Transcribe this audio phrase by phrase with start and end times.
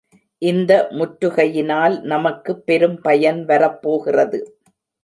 [0.41, 4.41] இந்த முற்றுகையினால் நமக்குப் பெரும் பயன் வரப் போகிறது.